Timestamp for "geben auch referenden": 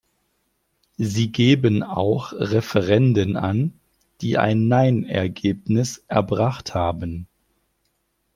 1.31-3.37